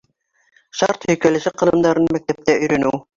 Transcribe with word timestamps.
Шарт 0.79 1.05
һөйкәлеше 1.11 1.53
ҡылымдарын 1.63 2.09
мәктәптә 2.17 2.57
өйрәнеү 2.63 2.95